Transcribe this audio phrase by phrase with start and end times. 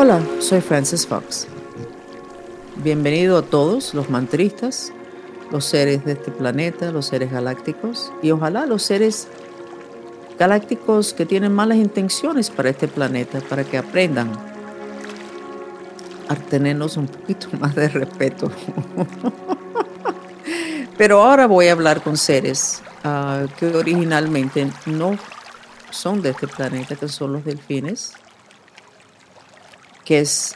[0.00, 1.48] Hola, soy Francis Fox.
[2.84, 4.92] Bienvenido a todos los mantristas,
[5.50, 9.26] los seres de este planeta, los seres galácticos y ojalá los seres
[10.38, 14.30] galácticos que tienen malas intenciones para este planeta, para que aprendan
[16.28, 18.52] a tenernos un poquito más de respeto.
[20.96, 25.18] Pero ahora voy a hablar con seres ah, que originalmente no
[25.90, 28.12] son de este planeta, que son los delfines,
[30.08, 30.54] que es,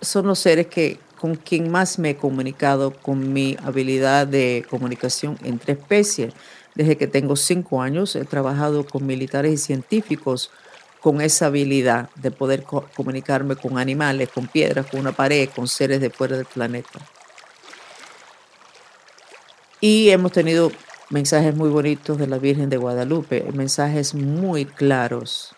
[0.00, 5.36] son los seres que con quien más me he comunicado con mi habilidad de comunicación
[5.42, 6.34] entre especies.
[6.76, 10.52] Desde que tengo cinco años he trabajado con militares y científicos
[11.00, 16.00] con esa habilidad de poder comunicarme con animales, con piedras, con una pared, con seres
[16.00, 17.00] de fuera del planeta.
[19.80, 20.70] Y hemos tenido
[21.10, 25.55] mensajes muy bonitos de la Virgen de Guadalupe, mensajes muy claros,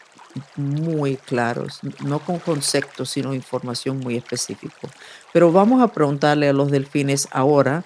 [0.56, 4.88] muy claros, no con conceptos, sino información muy específica.
[5.32, 7.84] Pero vamos a preguntarle a los delfines ahora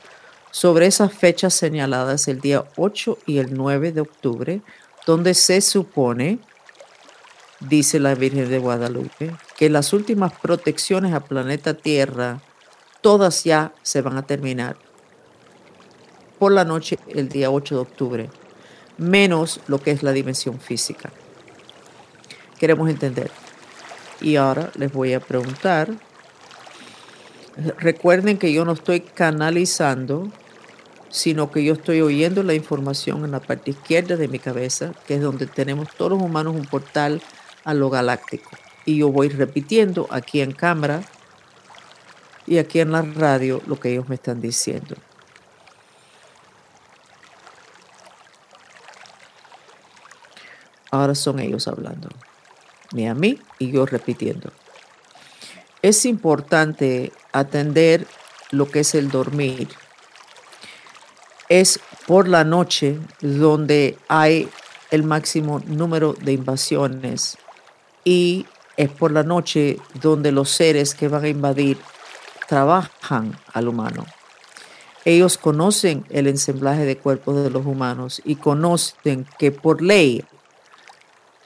[0.50, 4.60] sobre esas fechas señaladas, el día 8 y el 9 de octubre,
[5.06, 6.38] donde se supone,
[7.60, 12.40] dice la Virgen de Guadalupe, que las últimas protecciones al planeta Tierra,
[13.00, 14.76] todas ya se van a terminar
[16.38, 18.30] por la noche el día 8 de octubre,
[18.98, 21.10] menos lo que es la dimensión física.
[22.62, 23.28] Queremos entender.
[24.20, 25.88] Y ahora les voy a preguntar,
[27.78, 30.30] recuerden que yo no estoy canalizando,
[31.10, 35.16] sino que yo estoy oyendo la información en la parte izquierda de mi cabeza, que
[35.16, 37.20] es donde tenemos todos los humanos un portal
[37.64, 38.50] a lo galáctico.
[38.84, 41.02] Y yo voy repitiendo aquí en cámara
[42.46, 44.94] y aquí en la radio lo que ellos me están diciendo.
[50.92, 52.08] Ahora son ellos hablando,
[52.92, 54.52] ni a mí y yo repitiendo.
[55.82, 58.06] Es importante atender
[58.50, 59.68] lo que es el dormir.
[61.48, 64.48] Es por la noche donde hay
[64.90, 67.36] el máximo número de invasiones
[68.04, 71.78] y es por la noche donde los seres que van a invadir
[72.48, 74.06] trabajan al humano.
[75.04, 80.24] Ellos conocen el ensamblaje de cuerpos de los humanos y conocen que por ley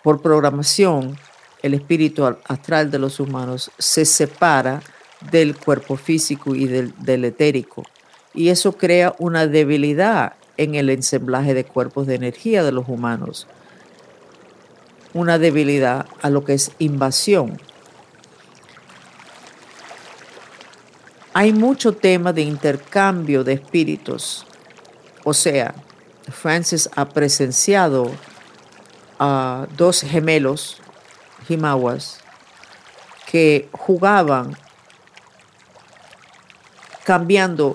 [0.06, 1.18] por programación,
[1.62, 4.82] el espíritu astral de los humanos se separa
[5.30, 7.84] del cuerpo físico y del, etérico.
[8.34, 13.46] Y eso crea una debilidad en el ensamblaje de cuerpos de energía de los humanos.
[15.14, 17.58] Una debilidad a lo que es invasión.
[21.32, 24.46] Hay mucho tema de intercambio de espíritus.
[25.24, 25.74] O sea,
[26.30, 28.10] Francis ha presenciado
[29.18, 30.80] a dos gemelos,
[31.48, 32.20] Himawas,
[33.26, 34.56] que jugaban
[37.04, 37.74] cambiando,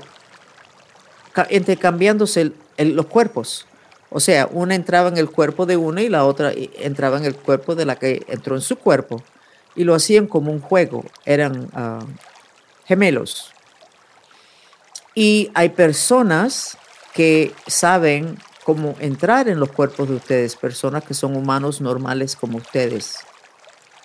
[1.49, 3.65] intercambiándose los cuerpos.
[4.09, 7.35] O sea, una entraba en el cuerpo de una y la otra entraba en el
[7.35, 9.23] cuerpo de la que entró en su cuerpo.
[9.73, 11.05] Y lo hacían como un juego.
[11.25, 11.99] Eran ah,
[12.85, 13.53] gemelos.
[15.15, 16.77] Y hay personas
[17.13, 22.57] que saben como entrar en los cuerpos de ustedes, personas que son humanos normales como
[22.57, 23.19] ustedes.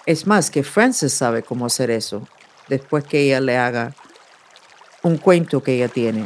[0.06, 2.26] Es más, que Frances sabe cómo hacer eso,
[2.68, 3.94] después que ella le haga
[5.02, 6.24] un cuento que ella tiene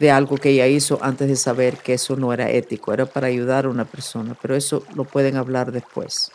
[0.00, 3.28] de algo que ella hizo antes de saber que eso no era ético, era para
[3.28, 6.32] ayudar a una persona, pero eso lo pueden hablar después.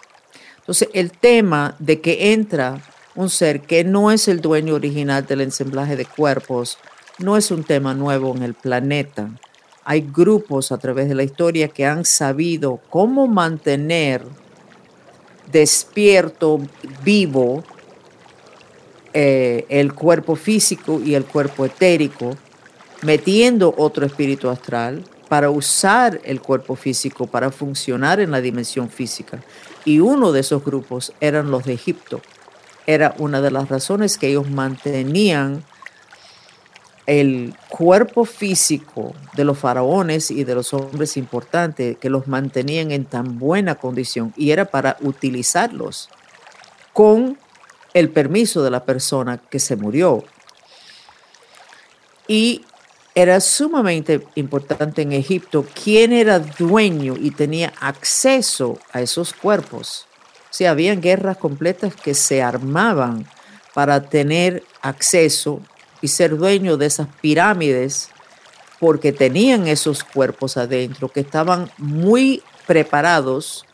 [0.59, 2.81] Entonces, el tema de que entra
[3.15, 6.77] un ser que no es el dueño original del ensamblaje de cuerpos
[7.17, 9.29] no es un tema nuevo en el planeta
[9.89, 14.23] hay grupos a través de la historia que han sabido cómo mantener
[15.51, 16.59] despierto,
[17.03, 17.63] vivo,
[19.13, 22.35] eh, el cuerpo físico y el cuerpo etérico,
[23.01, 29.39] metiendo otro espíritu astral para usar el cuerpo físico, para funcionar en la dimensión física.
[29.85, 32.21] Y uno de esos grupos eran los de Egipto.
[32.85, 35.63] Era una de las razones que ellos mantenían
[37.09, 43.05] el cuerpo físico de los faraones y de los hombres importantes que los mantenían en
[43.05, 46.09] tan buena condición y era para utilizarlos
[46.93, 47.39] con
[47.95, 50.23] el permiso de la persona que se murió.
[52.27, 52.61] Y
[53.15, 60.05] era sumamente importante en Egipto quién era dueño y tenía acceso a esos cuerpos.
[60.43, 63.25] O sea, habían guerras completas que se armaban
[63.73, 65.63] para tener acceso
[66.01, 68.09] y ser dueño de esas pirámides
[68.79, 73.65] porque tenían esos cuerpos adentro que estaban muy preparados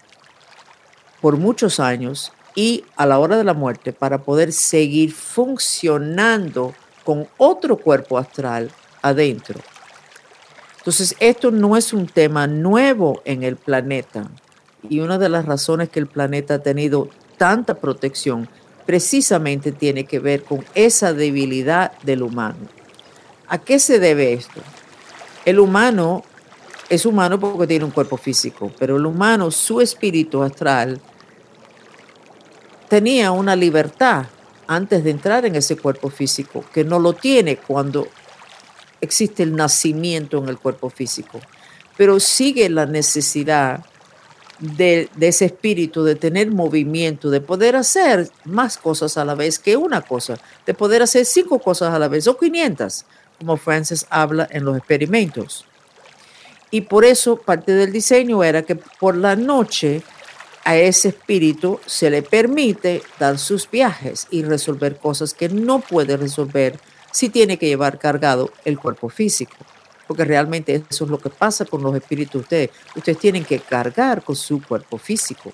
[1.22, 6.74] por muchos años y a la hora de la muerte para poder seguir funcionando
[7.04, 9.60] con otro cuerpo astral adentro.
[10.78, 14.30] Entonces, esto no es un tema nuevo en el planeta.
[14.88, 18.48] Y una de las razones que el planeta ha tenido tanta protección
[18.86, 22.68] precisamente tiene que ver con esa debilidad del humano.
[23.48, 24.62] ¿A qué se debe esto?
[25.46, 26.24] El humano
[26.90, 31.02] es humano porque tiene un cuerpo físico, pero el humano, su espíritu astral,
[32.90, 34.26] tenía una libertad
[34.68, 38.08] antes de entrar en ese cuerpo físico, que no lo tiene cuando
[39.02, 41.40] existe el nacimiento en el cuerpo físico,
[41.98, 43.86] pero sigue la necesidad
[44.60, 49.78] de, ese espíritu, de tener movimiento, de poder hacer más cosas a la vez que
[49.78, 50.36] una cosa,
[50.66, 53.06] de poder hacer cinco cosas a la vez o 500,
[53.40, 55.66] como Francis habla en los experimentos.
[56.72, 60.02] Y por eso parte del diseño era que por la noche
[60.64, 66.18] a ese espíritu se le permite dar sus viajes y resolver cosas que no puede
[66.18, 66.80] resolver
[67.12, 69.56] si tiene que llevar cargado el cuerpo físico.
[70.08, 72.70] Porque realmente eso es lo que pasa con los espíritus de ustedes.
[72.96, 75.52] Ustedes tienen que cargar con su cuerpo físico.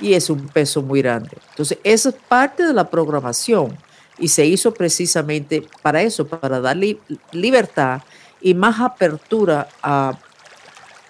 [0.00, 1.36] Y es un peso muy grande.
[1.50, 3.76] Entonces, esa es parte de la programación.
[4.18, 6.98] Y se hizo precisamente para eso, para darle
[7.32, 8.02] libertad
[8.40, 10.18] y más apertura a,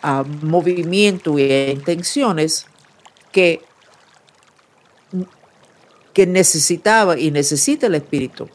[0.03, 2.67] a movimiento y a intenciones
[3.33, 3.63] que,
[6.13, 8.49] que necesitaba y necesita el espíritu,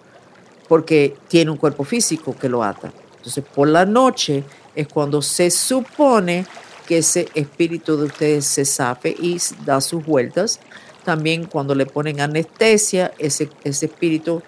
[0.68, 2.92] porque tiene un cuerpo físico que lo ata.
[3.26, 4.44] Entonces, por la noche
[4.76, 6.46] es cuando se supone
[6.86, 10.60] que ese espíritu de ustedes se sape y da sus vueltas.
[11.04, 14.44] También cuando le ponen anestesia, ese, ese espíritu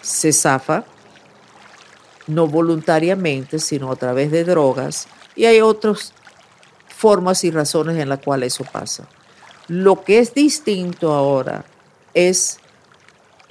[0.00, 0.86] se zafa
[2.26, 5.08] no voluntariamente, sino a través de drogas.
[5.36, 6.14] Y hay otras
[6.88, 9.06] formas y razones en las cuales eso pasa.
[9.68, 11.66] Lo que es distinto ahora
[12.14, 12.60] es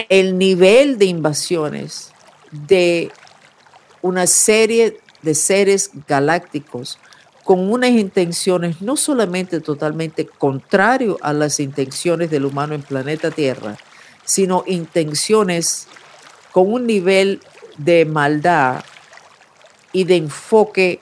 [0.09, 2.11] el nivel de invasiones
[2.51, 3.11] de
[4.01, 6.99] una serie de seres galácticos
[7.43, 13.77] con unas intenciones no solamente totalmente contrario a las intenciones del humano en planeta Tierra,
[14.23, 15.87] sino intenciones
[16.51, 17.41] con un nivel
[17.77, 18.83] de maldad
[19.91, 20.99] y de enfoque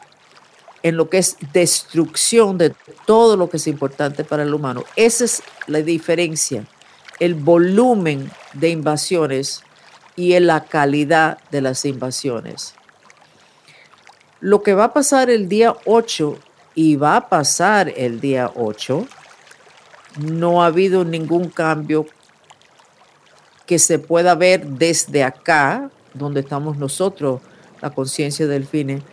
[0.81, 2.74] en lo que es destrucción de
[3.06, 4.86] todo lo que es importante para el humano.
[4.95, 6.66] Esa es la diferencia,
[7.19, 9.63] el volumen de invasiones
[10.16, 12.79] y la calidad de las invasiones.
[14.41, 16.38] Lo que va a pasar el día 8
[16.75, 19.06] y va a pasar el día 8,
[20.19, 22.06] no ha habido ningún cambio
[23.65, 27.41] que se pueda ver desde acá, donde estamos nosotros,
[27.81, 29.03] la conciencia del fin,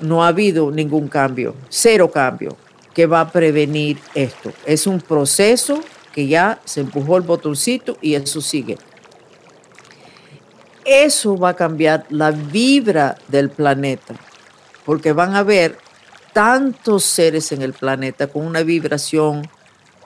[0.00, 2.56] no ha habido ningún cambio, cero cambio,
[2.94, 4.52] que va a prevenir esto.
[4.66, 5.80] Es un proceso
[6.12, 8.78] que ya se empujó el botoncito y eso sigue.
[10.92, 14.14] Eso va a cambiar la vibra del planeta,
[14.84, 15.78] porque van a haber
[16.32, 19.48] tantos seres en el planeta con una vibración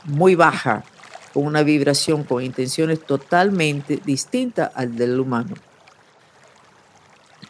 [0.04, 0.84] muy baja,
[1.32, 5.54] con una vibración con intenciones totalmente distintas al del humano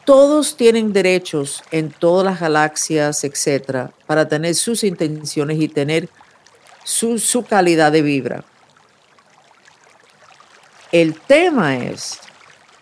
[0.05, 6.09] todos tienen derechos en todas las galaxias, etcétera, para tener sus intenciones y tener
[6.85, 8.45] su, calidad de vibra.
[10.93, 12.21] El tema es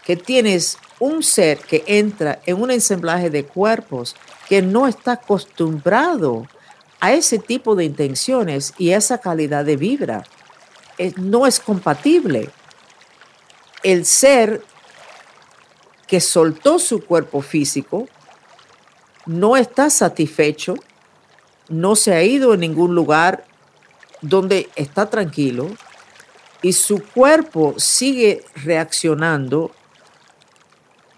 [0.04, 4.16] que tienes un ser que entra en un ensamblaje de cuerpos
[4.48, 6.46] que no está acostumbrado
[7.00, 10.24] a ese tipo de intenciones y esa calidad de vibra.
[11.16, 12.50] no es compatible.
[13.82, 14.62] El ser
[16.06, 18.06] que soltó su cuerpo físico,
[19.26, 20.74] no está satisfecho,
[21.68, 23.46] no se ha ido a ningún lugar
[24.20, 25.68] donde está tranquilo
[26.60, 29.72] y su cuerpo sigue reaccionando,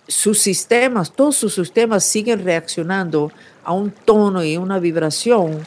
[0.07, 3.33] sus sistemas, todos sus sistemas siguen reaccionando
[3.65, 5.65] a un tono y una vibración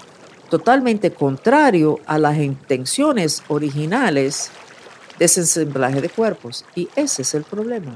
[0.50, 4.52] totalmente contrario a las intenciones originales
[5.20, 6.66] de ese ensamblaje de cuerpos.
[6.76, 7.96] Y ese es el problema.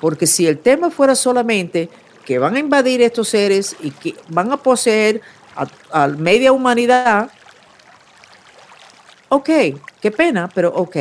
[0.00, 1.88] Porque si el tema fuera solamente
[2.24, 5.22] que van a invadir estos seres y que van a poseer
[5.90, 7.30] a, media humanidad,
[9.28, 9.48] ok,
[10.00, 10.96] qué pena, pero ok.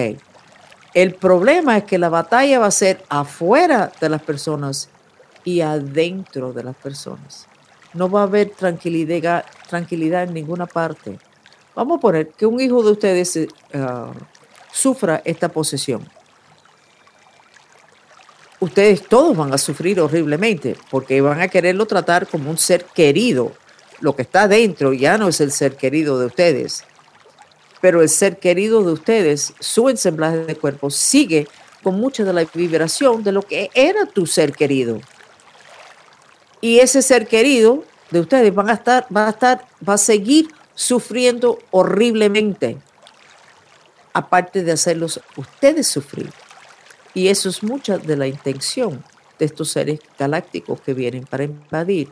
[0.98, 4.90] El problema es que la batalla va a ser afuera de las personas
[5.44, 7.46] y adentro de las personas.
[7.94, 9.44] No va a haber tranquilidad,
[10.24, 11.20] en ninguna parte.
[11.76, 13.48] Vamos a poner que un hijo de ustedes eh,
[14.72, 16.04] sufra esta posesión
[18.60, 23.52] ustedes todos van a sufrir horriblemente porque van a quererlo tratar como un ser querido.
[24.00, 26.84] Lo que está dentro ya no es el ser querido de ustedes.
[27.82, 31.48] Pero el ser querido de ustedes, su ensamblaje de cuerpo, sigue
[31.84, 35.00] con mucha de la vibración de lo que era tu ser querido.
[36.60, 40.48] Y ese ser querido de ustedes van a estar, va a estar, va a seguir
[40.74, 42.78] sufriendo horriblemente,
[44.14, 46.32] aparte de hacerlos ustedes sufrir.
[47.14, 49.04] Y eso es mucha de la intención
[49.40, 52.10] de estos seres galácticos que vienen para invadir.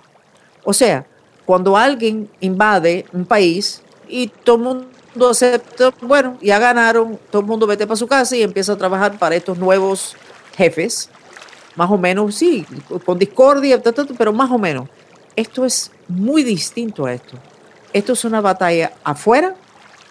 [0.64, 1.06] O sea,
[1.46, 4.88] cuando alguien invade un país y todo el
[5.30, 9.18] acepta, bueno, ya ganaron, todo el mundo vete para su casa y empieza a trabajar
[9.18, 10.16] para estos nuevos
[10.56, 11.10] jefes,
[11.76, 12.66] más o menos, sí,
[13.06, 13.82] con discordia,
[14.18, 14.88] pero más o menos.
[15.36, 17.38] Esto es muy distinto a esto.
[17.92, 19.56] Esto es una batalla afuera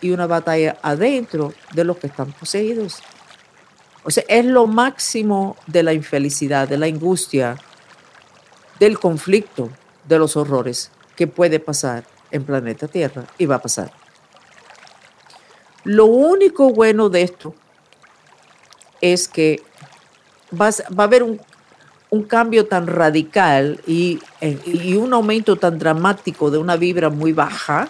[0.01, 3.03] y una batalla adentro de los que están poseídos.
[4.05, 7.57] O sea, es lo máximo de la infelicidad, de la angustia,
[8.79, 9.71] del conflicto,
[10.07, 14.04] de los horrores que puede pasar en planeta Tierra y va a pasar.
[15.85, 17.55] Lo único bueno de esto
[19.01, 19.63] es que
[20.59, 21.41] va, a haber un,
[22.29, 27.89] cambio tan radical y, y, un aumento tan dramático de una vibra muy baja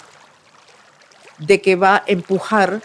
[1.39, 2.81] de que va a empujar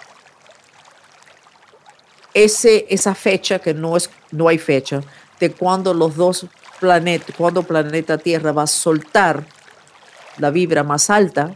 [2.33, 5.01] ese, esa fecha, que no, es, no hay fecha,
[5.39, 6.45] de cuando los dos
[6.79, 9.45] planetas, cuando planeta Tierra va a soltar
[10.37, 11.55] la vibra más alta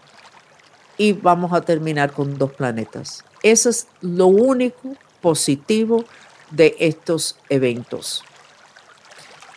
[0.98, 3.24] y vamos a terminar con dos planetas.
[3.44, 6.06] Eso es lo único positivo
[6.50, 8.24] de estos eventos.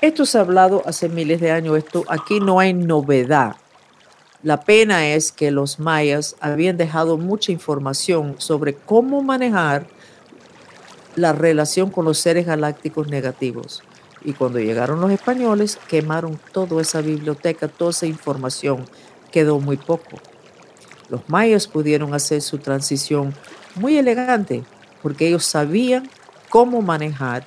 [0.00, 3.56] Esto se ha hablado hace miles de años, esto aquí no hay novedad.
[4.42, 9.86] La pena es que los mayas habían dejado mucha información sobre cómo manejar
[11.14, 13.82] la relación con los seres galácticos negativos.
[14.24, 18.84] Y cuando llegaron los españoles, quemaron toda esa biblioteca, toda esa información.
[19.30, 20.18] Quedó muy poco.
[21.08, 23.32] Los mayas pudieron hacer su transición
[23.76, 24.64] muy elegante
[25.02, 26.11] porque ellos sabían
[26.49, 27.47] cómo manejar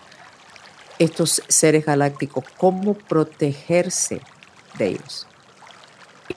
[0.99, 4.21] estos seres galácticos, cómo protegerse
[4.77, 5.27] de ellos.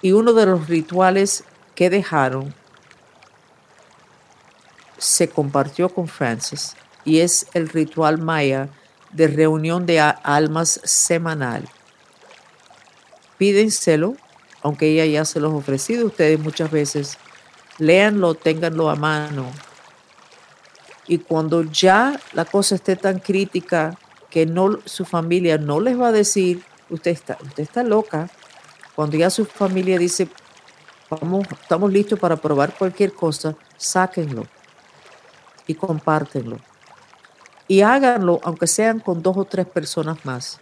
[0.01, 1.45] Y uno de los rituales
[1.75, 2.55] que dejaron
[4.99, 8.69] se compartió con Francis y es el ritual maya
[9.11, 11.69] de reunión de almas semanal.
[13.37, 14.17] Pídenselo,
[14.63, 17.19] aunque ella ya se los ha ofrecido ustedes muchas veces.
[17.79, 19.47] Léanlo, ténganlo a mano.
[21.07, 23.99] Y cuando ya la cosa esté tan crítica
[24.31, 28.31] que no, su familia no les va a decir, usted está, usted está loca,
[28.95, 30.29] cuando ya su familia dice,
[31.11, 34.47] vamos, estamos listos para probar cualquier cosa, sáquenlo
[35.67, 36.59] y compártenlo
[37.73, 40.61] y háganlo aunque sean con dos o tres personas más,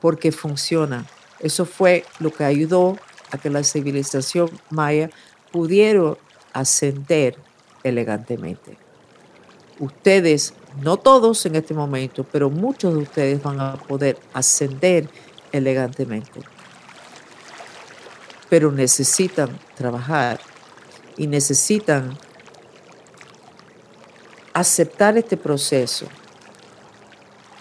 [0.00, 1.04] porque funciona.
[1.38, 2.96] Eso fue lo que ayudó
[3.30, 5.10] a que la civilización maya
[5.52, 6.14] pudiera
[6.54, 7.36] ascender
[7.82, 8.78] elegantemente.
[9.80, 15.08] Ustedes, no todos en este momento, pero muchos de ustedes van a poder ascender
[15.52, 16.42] elegantemente.
[18.50, 20.38] Pero necesitan trabajar
[21.16, 22.16] y necesitan
[24.52, 26.06] aceptar este proceso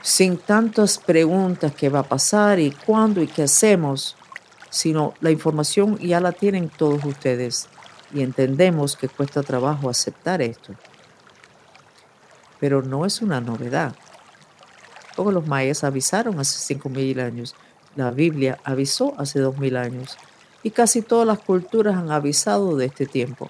[0.01, 4.17] sin tantas preguntas qué va a pasar y cuándo y qué hacemos,
[4.69, 7.69] sino la información ya la tienen todos ustedes
[8.13, 10.73] y entendemos que cuesta trabajo aceptar esto.
[12.59, 13.95] Pero no es una novedad.
[15.15, 17.55] Todos los mayas avisaron hace 5.000 años,
[17.95, 20.17] la Biblia avisó hace 2.000 años
[20.63, 23.49] y casi todas las culturas han avisado de este tiempo.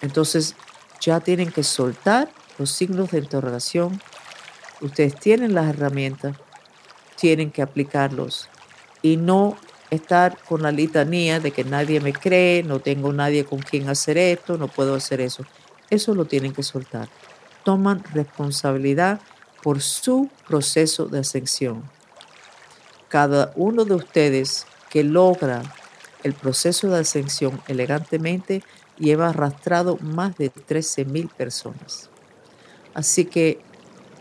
[0.00, 0.54] Entonces
[1.00, 4.00] ya tienen que soltar los signos de interrogación,
[4.80, 6.36] ustedes tienen las herramientas,
[7.16, 8.48] tienen que aplicarlos
[9.02, 9.56] y no
[9.90, 14.18] estar con la litanía de que nadie me cree, no tengo nadie con quien hacer
[14.18, 15.44] esto, no puedo hacer eso.
[15.94, 17.08] Eso lo tienen que soltar.
[17.62, 19.20] Toman responsabilidad
[19.62, 21.88] por su proceso de ascensión.
[23.08, 25.62] Cada uno de ustedes que logra
[26.24, 28.64] el proceso de ascensión elegantemente
[28.98, 32.10] lleva arrastrado más de 13 mil personas.
[32.92, 33.60] Así que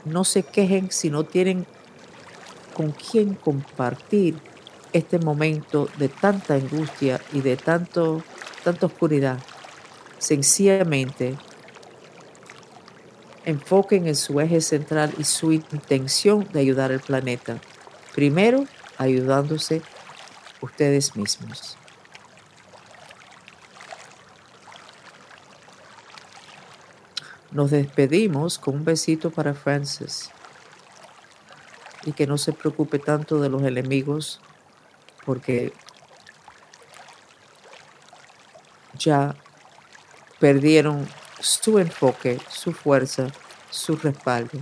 [0.06, 1.66] no se quejen si no tienen
[2.76, 4.36] con quién compartir
[4.92, 8.22] este momento de tanta angustia y de tanto,
[8.64, 9.40] tanta oscuridad.
[10.20, 11.36] Sencillamente
[13.46, 17.58] enfoquen en su eje central y su intención de ayudar al planeta.
[18.16, 18.66] Primero,
[18.98, 19.82] ayudándose
[20.62, 21.78] ustedes mismos.
[27.52, 30.32] Nos despedimos con un besito para Francis
[32.06, 34.42] y que no se preocupe tanto de los enemigos
[35.26, 35.72] porque
[38.98, 39.36] ya
[40.40, 41.08] perdieron
[41.44, 43.28] su enfoque, su fuerza,
[43.70, 44.60] su respaldo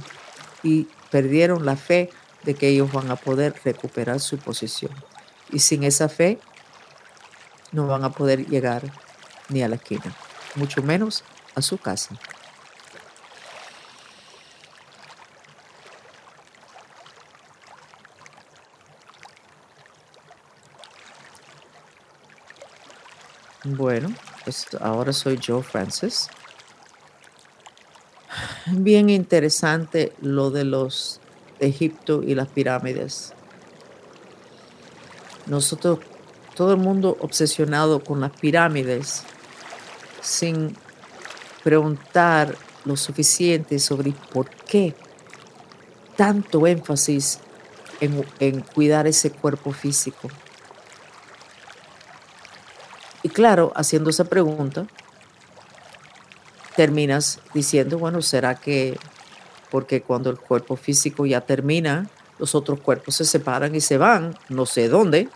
[0.64, 2.10] y perdieron la fe
[2.44, 4.92] de que ellos van a poder recuperar su posición.
[5.52, 6.40] Y sin esa fe
[7.72, 8.82] no van a poder llegar
[9.50, 10.16] ni a la esquina,
[10.56, 11.24] mucho menos
[11.54, 12.16] a su casa.
[23.64, 24.12] Bueno,
[24.44, 26.28] pues ahora soy yo, Francis.
[28.68, 31.20] Bien interesante lo de los
[31.60, 33.34] de Egipto y las pirámides.
[35.48, 36.00] Nosotros,
[36.56, 39.24] todo el mundo obsesionado con las pirámides,
[40.22, 40.76] sin
[41.64, 44.96] preguntar lo suficiente sobre por qué
[46.16, 47.40] tanto énfasis
[48.00, 50.30] en, en cuidar ese cuerpo físico.
[53.24, 54.86] Y claro, haciendo esa pregunta,
[56.76, 58.98] terminas diciendo, bueno, ¿será que
[59.70, 62.10] porque cuando el cuerpo físico ya termina,
[62.40, 65.30] los otros cuerpos se separan y se van, no sé dónde?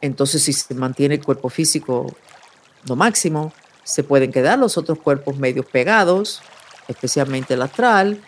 [0.00, 2.06] Entonces, si se mantiene el cuerpo físico
[2.86, 3.52] lo máximo,
[3.84, 6.42] se pueden quedar los otros cuerpos medios pegados,
[6.88, 8.22] especialmente el astral,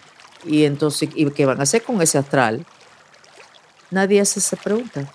[0.45, 2.67] y entonces, ¿y qué van a hacer con ese astral?
[3.91, 5.11] Nadie hace esa pregunta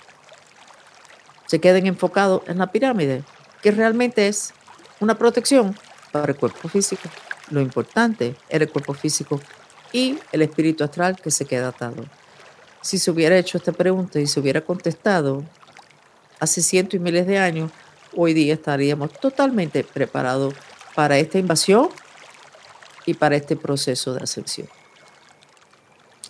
[1.50, 3.24] se queden enfocados en la pirámide,
[3.63, 4.53] que realmente es
[4.99, 5.75] una protección
[6.11, 7.09] para el cuerpo físico.
[7.49, 9.39] Lo importante es el cuerpo físico
[9.91, 12.05] y el espíritu astral que se queda atado.
[12.81, 15.43] Si se hubiera hecho esta pregunta y se hubiera contestado
[16.39, 17.71] hace cientos y miles de años,
[18.15, 20.53] hoy día estaríamos totalmente preparados
[20.95, 21.89] para esta invasión
[23.05, 24.69] y para este proceso de ascensión.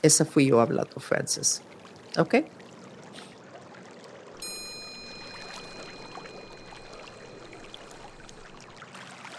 [0.02, 1.62] Esa fui yo hablando, Francis.
[2.18, 2.36] ¿Ok?